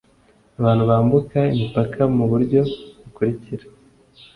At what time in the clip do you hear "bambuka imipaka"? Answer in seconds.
0.89-2.01